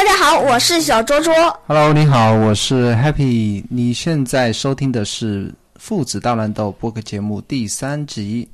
[0.00, 1.30] 大家好，我是小周周。
[1.66, 3.62] Hello，你好，我是 Happy。
[3.68, 8.48] 你现在收听的是《父子大乱斗》播客节目第三集。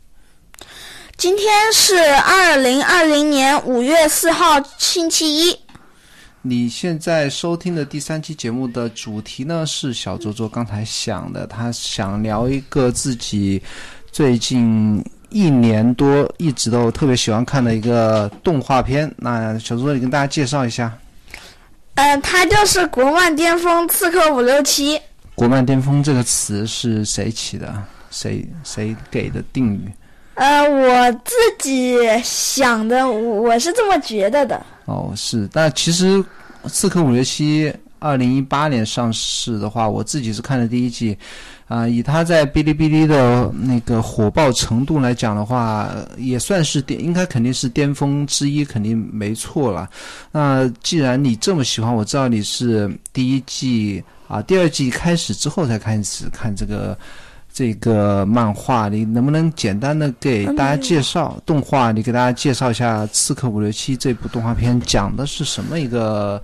[1.16, 5.56] 今天是二零二零年五月四号，星期一。
[6.42, 13.62] 你现在收听的第三期节目的主题呢是小周周刚才想的，他想聊一个自己
[14.10, 19.08] 最近一年多一直都特别喜欢看的一个动画片。
[19.16, 20.92] 那小周周，你跟大家介绍一下。
[21.96, 24.96] 呃，他就是《国漫巅峰刺客伍六七》。
[25.34, 27.74] 国漫巅峰这个词是谁起的？
[28.10, 29.92] 谁谁给的定语？
[30.34, 34.64] 呃，我自己想的，我是这么觉得的。
[34.84, 36.18] 哦，是，但其实
[36.68, 41.16] 《刺客伍六七》二零一八年上市的话，我自己是看了第一季，
[41.68, 49.88] 啊、以它在哔哩哔哩的那个火爆程度来讲的话，也算是巅，应该肯定是巅峰之一，肯定没错了。
[50.30, 56.96] 那既然你这么喜欢，我知道你是第一季啊，第二季开始之后才开始看这个。
[57.52, 61.90] 这个漫画，你能不能简单的给大家介绍动画？
[61.90, 66.42] 你给大家介绍一下《刺客伍六七》这部动画片讲的是什么一个，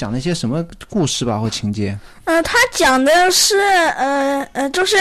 [0.00, 1.94] 讲了一些什么故事吧或情节？
[2.24, 4.96] 呃，他讲的是，呃呃，就是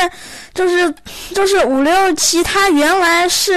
[0.54, 0.94] 就是
[1.34, 3.54] 就是五六七，他原来是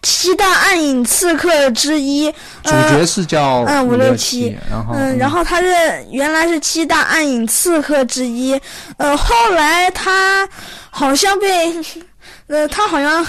[0.00, 2.32] 七大暗影刺客之一。
[2.62, 5.68] 主角是叫嗯伍567七，然后嗯，然后他是
[6.10, 8.58] 原来是七大暗影刺客之一，
[8.96, 10.48] 呃，后来他
[10.88, 11.76] 好像被，
[12.48, 13.26] 呃，他好像，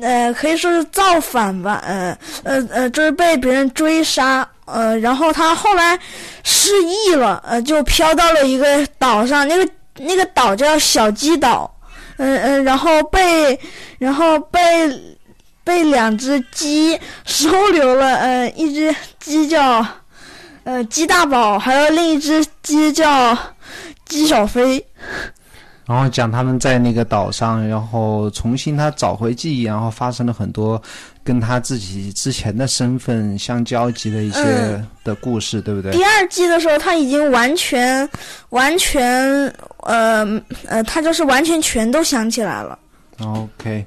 [0.00, 5.98] 呃，可以说是造反吧，呃，呃，呃，就是被别人追杀，呃，然后他后来
[6.44, 9.68] 失忆了，呃，就飘到了一个岛上，那个
[9.98, 11.72] 那个岛叫小鸡岛，
[12.18, 13.58] 嗯、嗯、然后被，
[13.98, 14.60] 然后被。
[15.64, 19.86] 被两只鸡收留了，呃，一只鸡叫
[20.64, 23.38] 呃鸡大宝，还有另一只鸡叫
[24.04, 24.84] 鸡小飞。
[25.84, 30.80] 然后讲他们在那个岛上，然后重新他找回记忆，然后发生了很多
[31.24, 35.90] 跟他自己之前的身份相交集的一些嗯的故事，对不对？
[35.92, 38.08] 第二季的时候，他已经完全
[38.50, 40.24] 完全呃
[40.66, 42.78] 呃，他就是完全全都想起来了。
[43.18, 43.84] OK，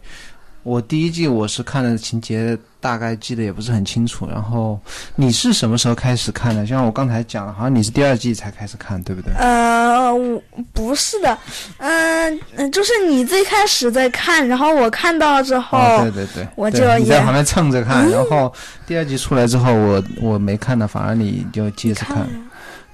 [0.66, 4.28] 我第一季我是看的情节，大概记得也不是很清楚。
[4.28, 4.80] 然后
[5.16, 6.66] 你是什么时候开始看的？
[6.66, 9.31] 像我刚才讲的，好像你是第二季才开始看，对不对？
[9.36, 10.42] 呃，我
[10.74, 11.38] 不是的，
[11.78, 18.52] 嗯、呃，就是你最开始在看，然后我看到了之后，哦，对对对，我就也你在旁边蹭着看，然后
[18.88, 22.28] 第二季出来之后，我我没看的，反而你就接着看。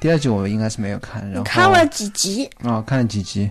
[0.02, 2.50] 第二季我应该是没有看，然后看了几集？
[2.64, 3.50] 哦，看了几集。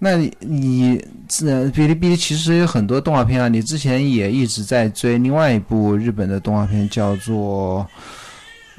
[0.00, 1.04] 那你你
[1.42, 7.86] 呃，哔哩哔哩其实有很多动画片啊，你之前也一直在追另外一部日本的动画片，叫做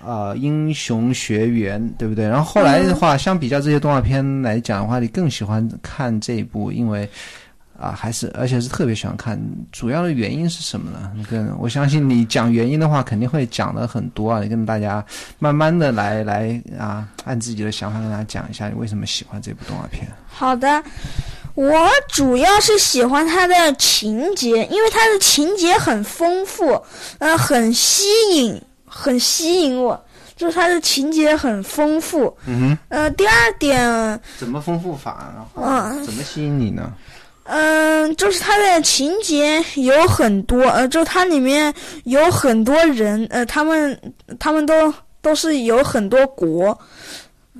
[0.05, 2.27] 呃《英雄学园》，对不对？
[2.27, 7.09] 然后后来的话，相比较这些动画片来讲的话，你更喜欢看这一部，因为。
[7.79, 9.39] 啊，还是而且是特别喜欢看，
[9.71, 11.11] 主要的原因是什么呢？
[11.15, 14.41] 你跟我相信你讲原因的话，肯定会讲的很多啊。
[14.41, 15.03] 你跟大家
[15.39, 20.07] 慢慢的来来啊，按自己的想法跟大家讲一下，你为什么喜欢这部动画片。
[20.27, 20.83] 好的，
[21.53, 26.81] 我主要是喜欢它的情节，因为它的情节很丰富，
[27.19, 30.03] 呃，很吸引，很吸引我。
[30.35, 32.31] 就是它的情节很丰富。
[32.45, 35.33] 嗯哼呃，第二点，怎么丰富法？
[35.35, 36.93] 然后嗯怎么吸引你呢？
[37.49, 43.97] 嗯、就是它的情节有很多，呃，就它里面有很多人，呃，他们
[44.37, 46.77] 他们都都是有很多国，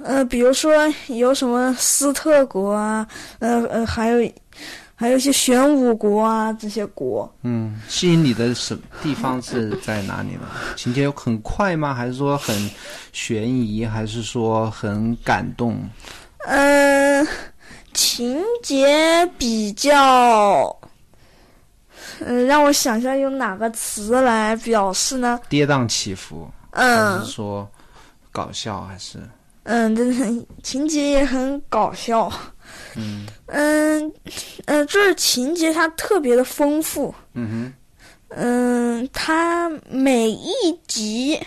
[0.03, 0.73] 呃，比如说
[1.07, 3.07] 有什么斯特国啊，
[3.39, 4.31] 呃呃，还有
[4.93, 10.47] 还有一些玄武国啊这些国，嗯，吸引你的什地方是在哪里呢？
[10.75, 11.93] 情节有很快吗？
[11.93, 12.69] 还是说很
[13.13, 13.85] 悬疑？
[13.85, 15.77] 还是说很感动？
[16.45, 17.27] 嗯、
[17.93, 18.87] 情节
[19.25, 20.75] 比较，
[22.19, 25.39] 嗯、让我想一下用哪个词来表示呢？
[25.49, 26.49] 跌宕起伏？
[26.71, 27.69] 还嗯是说
[28.31, 28.81] 搞笑？
[28.81, 29.19] 还是
[29.63, 32.31] 嗯，真的情节也很搞笑。
[32.95, 34.13] 嗯嗯
[34.65, 37.13] 嗯，就是情节它特别的丰富。
[37.33, 37.73] 嗯哼
[38.29, 40.51] 嗯，它每一
[40.87, 41.39] 集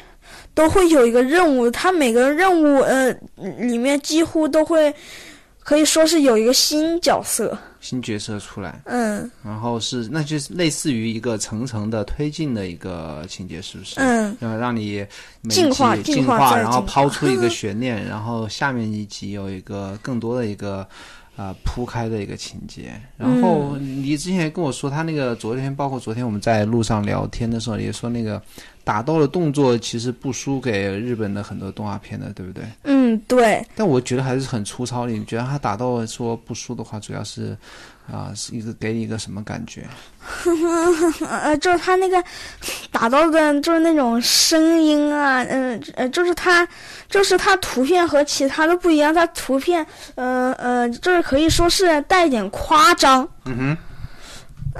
[0.55, 4.94] 都会有一个任务，它每个任务呃里面几乎都会
[5.62, 7.57] 可以说是有一个新角色。
[7.81, 13.95] 新角色出来，嗯然后是那就是类似于一个层层的推进的一个情节，是不是？
[13.99, 15.03] 嗯然后让你
[15.49, 20.87] 进化进化，然后抛出一个悬念，然后下面一集有一个更多的一个
[21.37, 23.01] 啊、铺开的一个情节。
[23.17, 28.43] 然后嗯你之前跟我说，他那个昨天，包括昨天我们在路上聊天的时候，也说那个
[28.85, 32.65] 打斗的动作其实不输给日本的很多动画片的，对不对？
[32.85, 35.12] 嗯，对，但我觉得还是很粗糙的。
[35.12, 37.56] 你觉得他打斗说不输的话，主要是
[38.11, 39.87] 啊、是一个给你一个什么感觉？
[41.29, 42.23] 呃，就是他那个
[42.91, 46.67] 打斗的，就是那种声音啊，嗯呃，就是他，
[47.09, 49.87] 就是他图片和其他的不一样，他图片，
[50.17, 53.77] 呃呃，就是可以说是带一点夸张，嗯哼。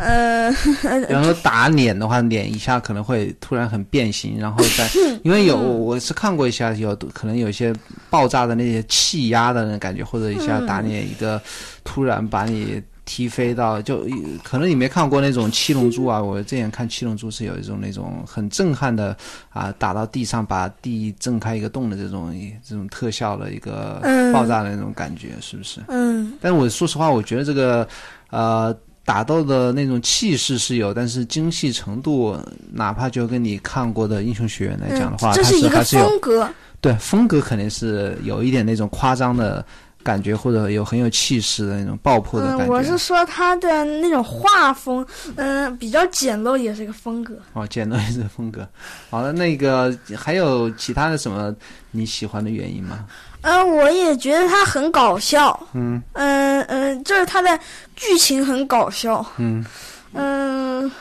[0.01, 0.51] 呃，
[1.09, 4.89] 然后打脸的话，脸一下可能会突然很变形，然后再
[5.23, 7.75] 因为有我是看过一下，有可能有一些
[8.09, 11.41] 爆炸的那些气压的那种感觉，或者一下打脸一个
[11.85, 14.07] 突然把你踢飞到，就
[14.43, 19.17] 可能你没看过那种七龙珠啊，我之前看七龙珠是有一种那种很震撼的
[19.51, 22.33] 啊，打到地上把地震开一个洞的这种
[22.67, 24.33] 这种特效的一个嗯。
[24.33, 25.81] 爆炸的那种感觉，是不是？
[25.89, 26.33] 嗯。
[26.41, 27.87] 但我说实话，我觉得这个
[28.31, 28.73] 呃
[29.11, 32.39] 打斗的那种气势是有，但是精细程度，
[32.73, 36.49] 哪怕就跟你看过的《英雄学院》来讲的话，嗯这是一个还是有风格，
[36.81, 39.67] 对风格肯定是有一点那种夸张的
[40.03, 42.73] 感觉，或者有很有气势的那种爆破的感嗯，觉。
[42.73, 45.05] 我是说他的那种画风，
[45.37, 47.35] 嗯、比较简陋，也是一个风格。
[47.53, 48.67] 哦，简陋也是风格。
[49.11, 51.55] 好了，那个还有其他的什么
[51.91, 53.07] 你喜欢的原因吗？
[53.43, 57.59] 嗯、我也觉得他很搞笑，嗯嗯嗯，就是他的
[57.97, 59.65] 剧情很搞笑，嗯，
[60.13, 60.93] 嗯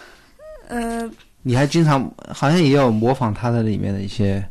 [0.69, 1.12] 嗯
[1.42, 4.42] 你还经常好像也有模仿他的里面的一些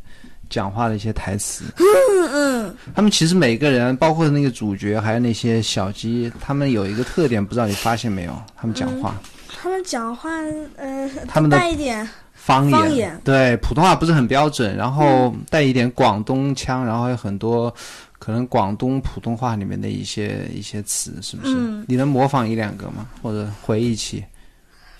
[0.51, 1.65] 讲话的一些台词。
[1.77, 1.85] 嗯
[2.33, 8.43] 嗯，他们其实每个人，包括那个主角，还有那些小鸡，他们有一个特点，不知道你发现没有？
[8.57, 9.15] 他们讲话，
[9.61, 10.31] 他们讲话，
[10.77, 17.73] 呃，他们带一点，方言，方言对普通话不是很标准，然后带一点广东腔，然后还有很多
[18.19, 21.55] 可能广东普通话里面的一些一些词，是不是？
[21.57, 23.07] 嗯你能模仿一两个吗？
[23.23, 24.25] 或者回忆起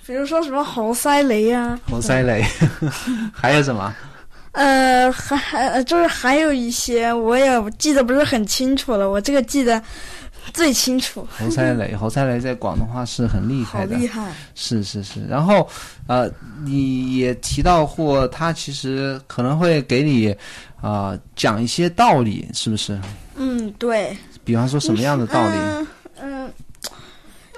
[0.07, 2.43] 比如说什么猴塞雷啊，猴塞雷，
[3.31, 3.95] 还有什么？
[4.59, 9.81] 呃，还还呃就是还有一些我也记得不是很清楚了，我这个记得
[10.53, 14.33] 最清楚，侯赛雷， 侯赛雷在广东话是很厉害的，厉害。
[14.57, 15.69] 是是是，然后
[16.09, 16.29] 呃，
[16.65, 20.33] 你也提到过，他其实可能会给你
[20.81, 22.99] 啊、呃讲一些道理，是不是？
[23.37, 24.17] 嗯，对。
[24.45, 25.57] 比方说什么样的道理？
[25.57, 25.87] 嗯
[26.21, 26.53] 嗯，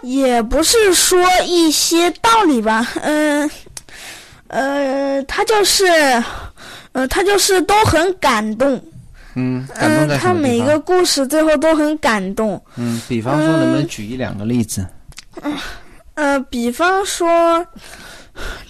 [0.03, 3.51] 也不是说一些道理吧，嗯
[4.49, 5.85] 呃，他就是，
[6.93, 8.83] 呃，他就是都很感动，
[9.35, 10.35] 嗯，感动嗯，在他？
[10.35, 14.87] 每个故事最后都很感动，嗯，比方说能不能举一两个例子？
[15.43, 15.57] 嗯
[16.15, 17.65] 呃，比方说，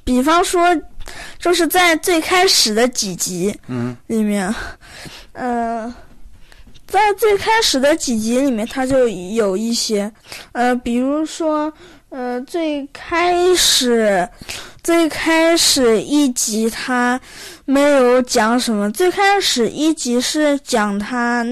[0.05, 0.65] 比方说，
[1.39, 4.55] 就是在最开始的几集嗯里面，
[5.33, 5.93] 呃，
[6.87, 10.13] 在最开始的几集里面，他就有一些，
[10.53, 11.73] 呃，比如说，
[12.11, 14.29] 呃，最开始，
[14.83, 17.21] 最开始一集他
[17.65, 21.47] 没有讲什么，最开始一集是讲他。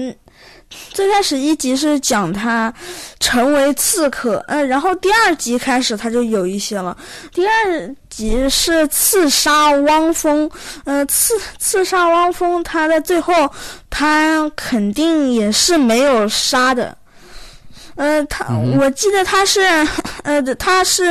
[0.93, 2.71] 最开始一集是讲他
[3.19, 6.95] 成为刺客，嗯、然后第二集开始他就有一些了。
[7.33, 10.47] 第二集是刺杀汪峰，
[10.85, 13.51] 呃，刺刺杀汪峰，他在最后
[13.89, 16.95] 他肯定也是没有杀的。
[17.99, 19.59] 呃，他、嗯我记得他是，
[20.23, 21.03] 呃，他是，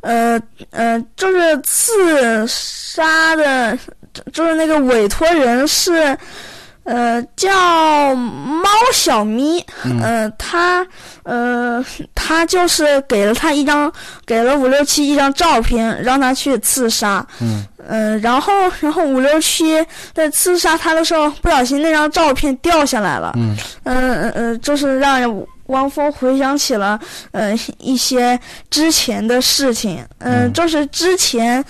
[0.00, 0.40] 呃
[0.70, 3.76] 呃，就是刺杀的，
[4.32, 6.16] 就是那个委托人是，
[6.84, 10.00] 呃，叫猫小咪，嗯。
[10.00, 10.86] 呃，他，
[11.24, 13.92] 呃，他就是给了他一张，
[14.24, 17.66] 给了五六七一张照片，让他去刺杀，嗯。
[17.88, 23.56] 呃，然后，然后五六七在刺杀他的时候，不小心那张照片掉下来了，嗯。
[23.82, 25.20] 嗯呃呃，就是让
[25.74, 26.98] 汪峰回想起了
[27.32, 28.38] 呃一些
[28.70, 30.52] 之前的事情，呃、嗯。
[30.52, 31.62] 就是之前，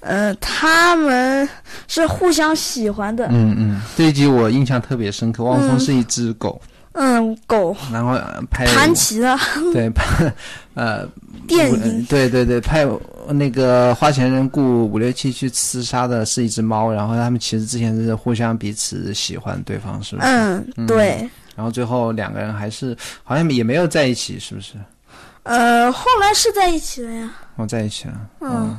[0.00, 1.48] 呃，他们
[1.88, 5.42] 是互相喜欢的，嗯嗯，这一集我印象特别深刻。
[5.42, 6.60] 汪峰嗯是一只狗，
[6.92, 9.36] 嗯，狗然后呃拍盘棋的。
[9.72, 10.30] 对拍
[10.74, 11.08] 呃
[11.48, 12.86] 电影，对对对，派
[13.30, 20.28] 那个花钱人雇五六七去刺杀的是一只猫，然后他们其实之前是互相彼此喜欢对方，是不是？
[20.28, 24.74] 嗯，对，然后最后两个人还是好像也没有在一起，是不是？
[25.42, 28.14] 呃，后来是在一起了呀，哦，在一起了。
[28.40, 28.78] 嗯哦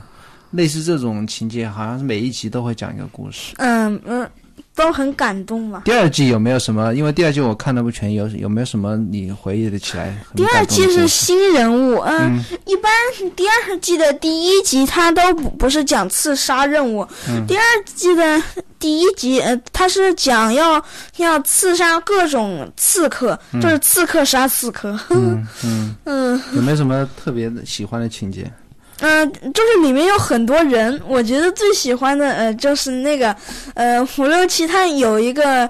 [0.52, 3.54] 类似这种情节，好像是每一集都会讲一个故事。
[3.58, 4.28] 嗯嗯，
[4.74, 5.82] 都很感动嘛。
[5.84, 6.96] 第二季有没有什么？
[6.96, 12.90] 因为第二季我看的不全，有有没有什么你回忆的起来很第二季是新人物，嗯，嗯一般
[13.36, 18.42] 第二季的第一集他都不不是讲刺杀任务，嗯第二季的
[18.80, 20.84] 第一集，呃，他是讲要
[21.18, 24.98] 要刺杀各种刺客，就是刺客杀刺客。
[25.10, 28.52] 嗯嗯， 嗯，有没有什么特别的喜欢的情节？
[29.00, 33.36] 嗯、 就是里面有很多人，我觉得最喜欢的呃就是那个
[33.76, 35.70] 呃五六七，它有一个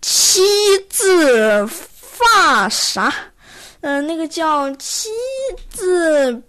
[0.00, 0.40] 七
[0.88, 3.12] 字发啥，
[3.80, 5.08] 呃那个叫七
[5.68, 6.40] 字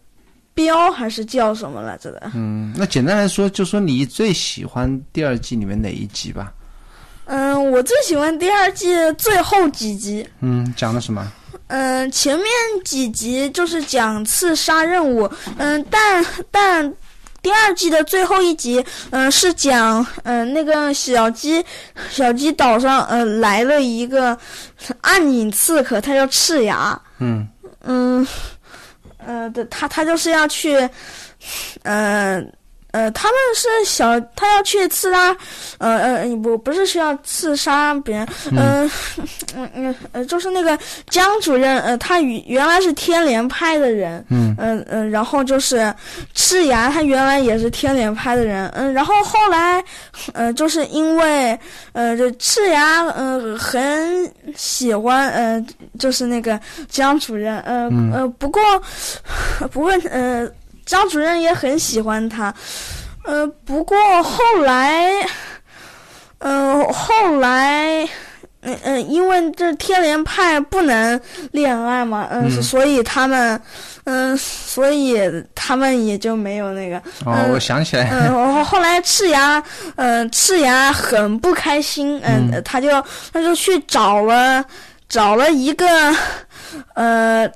[0.59, 2.31] 标还是叫什么来着的？
[2.35, 6.51] 嗯，那简单来说，就说你最喜欢第二季里面哪一集吧？
[7.27, 8.87] 嗯、我最喜欢第二季
[9.17, 10.27] 最后几集。
[10.41, 11.25] 嗯，讲的什么？
[11.67, 12.47] 嗯、前面
[12.83, 16.93] 几集就是讲刺杀任务，嗯、但但
[17.41, 21.63] 第二季的最后一集，嗯、是讲嗯、呃那个小鸡
[22.09, 24.37] 小鸡岛上呃来了一个
[25.01, 27.47] 暗影刺客，他叫赤牙，嗯
[27.85, 28.27] 嗯
[29.19, 30.89] 嗯，对他他就是要去，
[31.83, 32.51] 嗯。
[32.91, 35.35] 呃，他们是小，他要去刺杀，
[35.77, 38.89] 呃呃，不不是需要刺杀别人，嗯。
[39.55, 40.77] 嗯嗯呃，就是那个
[41.09, 44.55] 江主任，呃，他原原来是天联派的人，嗯。
[44.57, 45.93] 嗯嗯，然后就是
[46.33, 49.83] 赤牙，他原来也是天联派的人，嗯，然后后来，
[50.33, 51.57] 呃，就是因为，
[51.93, 55.63] 呃，这赤牙，呃，很喜欢，呃，
[55.97, 58.11] 就是那个江主任，呃、嗯。
[58.13, 58.61] 呃，不过，
[59.71, 60.47] 不过，呃，
[60.89, 62.51] 张主任也很喜欢他，
[63.23, 65.11] 呃，不过后来，
[66.39, 68.09] 呃，后来。
[68.61, 71.17] 嗯嗯，因为这天联派不能
[71.53, 72.61] 恋爱嘛，嗯，嗯。
[72.61, 73.61] 所以他们，
[74.03, 75.17] 嗯，所以
[75.55, 79.63] 他们也就没有那个，哦，嗯我想起来，嗯，后后来赤牙，
[79.95, 82.61] 呃，赤牙很不开心，嗯、嗯。
[82.65, 82.89] 他就
[83.31, 84.61] 他就去找了
[85.07, 85.87] 找了一个，
[86.95, 87.49] 呃，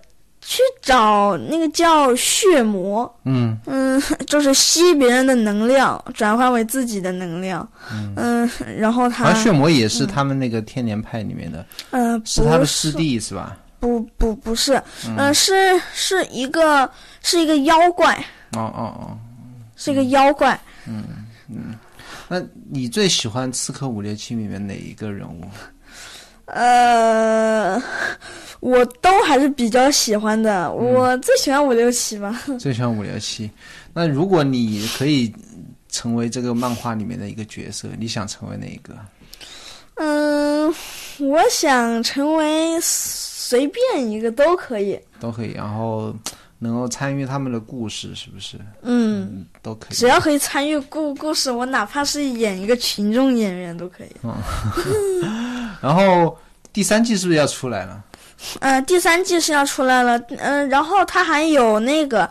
[0.45, 3.57] 去找那个叫血魔，嗯。
[3.65, 7.67] 嗯， 就是吸别人的能量，转换为自己的能量，
[8.15, 13.57] 嗯，然后他血魔也是他们那个天年派里面的，呃，是他的不师弟是吧？
[13.79, 14.81] 不不不是，
[15.17, 15.53] 嗯、是
[15.93, 16.89] 是一个
[17.21, 18.15] 是一个妖怪，
[18.53, 19.17] 哦哦哦，
[19.75, 21.03] 是一个妖怪，嗯
[21.49, 21.75] 嗯。
[22.29, 25.43] 那你最喜欢《刺客伍六七》里面哪一个人物？
[26.53, 27.81] 呃，
[28.59, 30.71] 我都还是比较喜欢的。
[30.71, 32.39] 我最喜欢五六七吧。
[32.59, 33.49] 最喜欢五六七。
[33.93, 35.33] 那如果你可以
[35.89, 38.95] 成为这个漫画里面的一个角色，你想成为哪一个？
[39.95, 40.73] 嗯，
[41.19, 44.99] 我想成为随便一个都可以。
[45.19, 46.15] 都可以，然后
[46.59, 48.57] 能够参与他们的故事，是不是？
[48.81, 49.95] 嗯，嗯，都可以。
[49.95, 54.11] 只要可以参与故故事，我哪怕是演一个群众演员都可以。
[55.83, 56.39] 然后
[56.71, 58.01] 第三季是不是要出来了？
[58.61, 62.29] 呃，第三季是要出来了，嗯、然后它还有那个，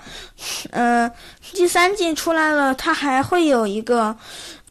[0.70, 1.10] 呃，
[1.52, 4.16] 第三季出来了，它还会有一个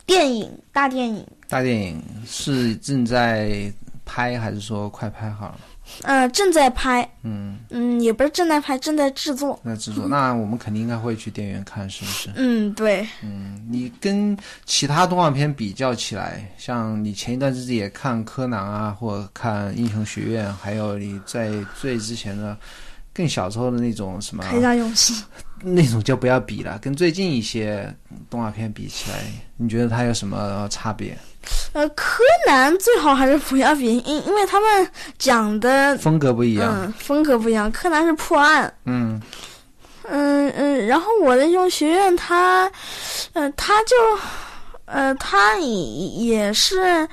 [0.04, 3.72] 电影大电影，大电影是正在
[4.04, 5.60] 拍，还是说快拍好了？
[6.04, 9.60] 呃，正在拍，嗯，嗯，也不是正在拍，正在制作。
[9.64, 12.30] 那制作，那我们肯定应该会去电影院看，是不是？
[12.36, 22.58] 嗯，对，嗯，你跟其他动画片比较起来，像你前一段日子也看柯南啊，或者看英雄学院，还有你在最之前的
[23.14, 25.14] 更小时候的那种什么，铠甲勇士。
[25.64, 27.88] 那种就不要比了，跟最近一些
[28.32, 29.20] 动画片比起来，
[29.58, 31.16] 你觉得它有什么差别？
[31.74, 34.90] 呃，柯南最好还是不要比，因因为他们
[35.20, 36.76] 讲的风格不一样。
[36.82, 37.72] 嗯风格不一样。
[37.72, 39.22] 柯南是破案，嗯
[40.10, 42.72] 嗯嗯，然后我的英雄学院他，
[43.34, 43.96] 呃，他就，
[44.86, 45.68] 呃，他也
[46.26, 47.08] 也是，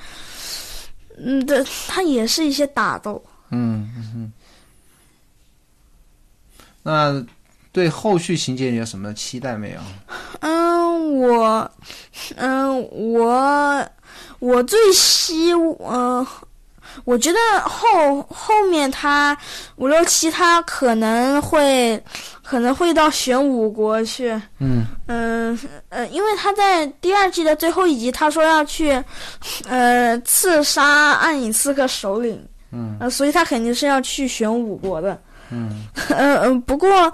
[1.17, 3.23] 嗯对，他也是一些打斗。
[3.51, 4.33] 嗯嗯嗯。
[6.83, 7.23] 那
[7.71, 9.79] 对后续情节你有什么期待没有？
[10.41, 11.71] 嗯，我，
[12.35, 13.87] 嗯，我，
[14.39, 16.25] 我最希，嗯，
[17.05, 19.37] 我觉得后后面他
[19.75, 22.01] 五六七他可能会
[22.43, 24.85] 可能会到玄武国去，嗯。
[25.07, 25.57] 嗯
[25.89, 29.01] 呃，因为他在第二季的最后一集他说要去，
[29.67, 32.97] 呃，刺杀暗影刺客首领，嗯。
[32.99, 35.19] 呃，所以他肯定是要去玄武国的，
[35.51, 37.11] 嗯嗯嗯，不过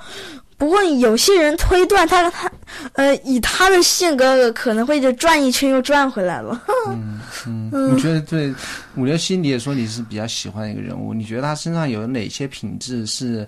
[0.58, 2.50] 不过有些人推断他他
[2.94, 6.62] 呃以他的性格可能会就转一圈又转回来了。
[6.88, 7.96] 嗯嗯。
[7.96, 8.54] 你觉得对
[8.96, 13.48] 五六七你也说你是比较喜欢的一个人物，你觉得他身上有哪些品质是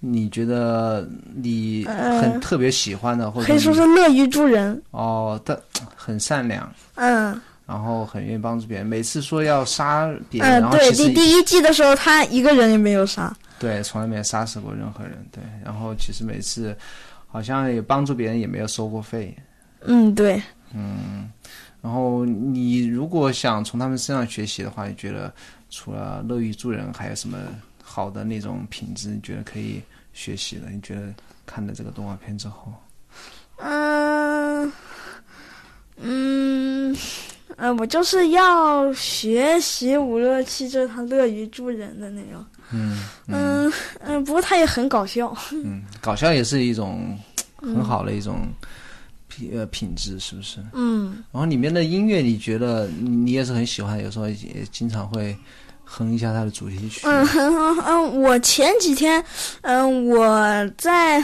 [0.00, 4.80] 你觉得你很呃特别喜欢的，或者可以说是乐于助人。
[4.90, 5.56] 哦，他
[5.94, 6.68] 很善良。
[6.94, 13.30] 嗯然后很愿意帮助别人，每次说要杀别人，对，其实第第一季的时候他一个人也没有杀。
[13.58, 15.42] 对，从来没有杀死过任何人，对。
[15.64, 16.76] 然后其实每次
[17.26, 19.36] 好像也帮助别人，也没有收过费。
[19.80, 20.42] 嗯，对。
[20.72, 21.30] 嗯
[21.80, 25.32] 然后你如果想从他们身上学习的话，你觉得
[25.70, 27.38] 除了乐于助人，还有什么
[27.82, 29.10] 好的那种品质？
[29.10, 29.80] 你觉得可以
[30.12, 30.68] 学习的？
[30.70, 31.14] 你觉得
[31.46, 32.72] 看了这个动画片之后，
[33.58, 34.72] 嗯
[35.96, 36.96] 嗯
[37.58, 42.44] 呃，我就是要学习五六七，就是他乐于助人的那种。
[42.72, 45.36] 嗯嗯嗯，不过他也很搞笑。
[45.50, 47.18] 嗯，搞笑也是一种
[47.60, 48.46] 很好的一种
[49.26, 50.60] 品呃品质，是不是？
[50.72, 55.36] 嗯然后里面的音乐，你觉得你也是很喜欢，有时候也经常会
[55.90, 57.00] 哼一下他的主题曲。
[57.04, 59.24] 嗯哼哼嗯，我前几天，
[59.62, 61.18] 嗯，我在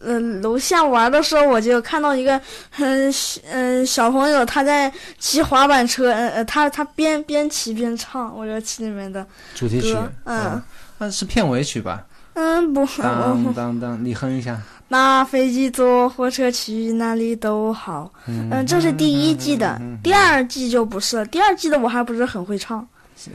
[0.00, 2.38] 嗯楼下玩的时候，我就看到一个
[2.78, 3.12] 嗯
[3.50, 10.62] 嗯小朋友他在骑滑板车，嗯呃，他他边边骑边唱，我就骑里面的，主题曲，嗯，
[10.98, 12.04] 那是片尾曲吧？
[12.34, 14.60] 嗯不，当当当，你哼一下。
[14.92, 22.84] 那飞机坐火车去哪里都好，嗯，这是第一季的，第二季就不是了，第二季的我还不是很会唱，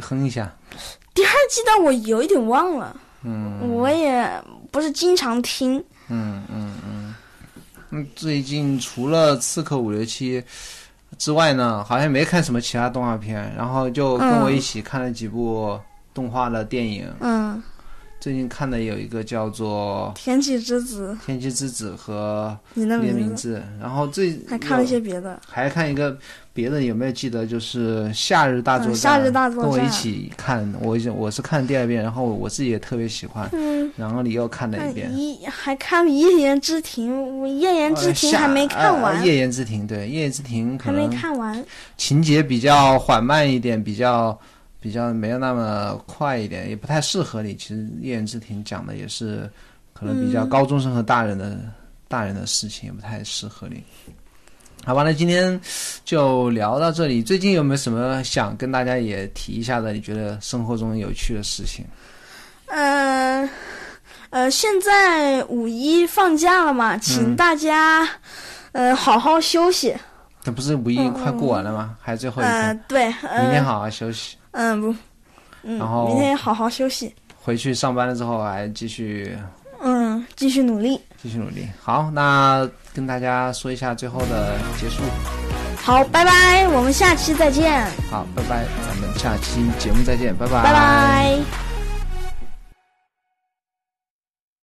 [0.02, 0.52] 哼一下。
[1.14, 4.30] 第二季但我有一点忘了，嗯我也
[4.72, 5.78] 不是经常听，
[6.10, 7.16] 嗯嗯嗯。
[7.92, 10.42] 嗯，最近除了《刺客伍六七》
[11.18, 15.80] 之外呢，好像没看什么其他动画片，然后就跟我一起看了几部
[16.14, 17.14] 动画的电影。
[17.22, 17.62] 嗯。
[18.26, 26.18] 最近看的有一个叫做《天气之子》，《天气之子》和你的名名字，然后最还看了一些别的，还看一个
[26.52, 27.46] 别的，有没有记得？
[27.46, 41.64] 就是《夏日大作战》，夏日大作战，跟我一起看，我我是看第二遍，然后我自己也特别喜欢，嗯，然后你又看了一遍，一还看《一言之庭》，我《一言之庭》还没看完，呃《夜言之庭》对，《夜言之庭》还没看完，
[41.96, 44.36] 情节比较缓慢一点，比较。
[44.86, 47.56] 比较没有那么快一点，也不太适合你。
[47.56, 49.50] 其实《叶言之庭》讲的也是
[49.94, 51.74] 可能比较高中生和大人的、嗯、
[52.08, 53.84] 大人的事情，也不太适合你。
[54.86, 55.60] 好吧，那今天
[56.04, 57.24] 就聊到这里。
[57.24, 59.92] 最近有没有什么想跟大家也提一下的？
[59.92, 61.84] 你觉得生活中有趣的事情？
[62.68, 63.50] 呃
[64.30, 68.04] 呃，现在五一放假了嘛，请大家、
[68.74, 69.96] 嗯、呃好好休息。
[70.44, 71.90] 那不是五一快过完了吗？
[71.90, 72.54] 嗯、还有最后一天。
[72.54, 74.38] 呃，对，呃、明天好好休息。
[74.56, 74.96] 嗯不，
[75.64, 77.14] 嗯，然后明天好好休息。
[77.42, 79.38] 回去上班了之后还继续，
[79.84, 81.68] 嗯，继续努力，继续努力。
[81.80, 85.04] 好，那跟大家说一下最后的结束。
[85.78, 87.86] 好，拜拜，我们下期再见。
[88.10, 91.65] 好，拜拜，咱们下期节目再见，拜拜，拜拜。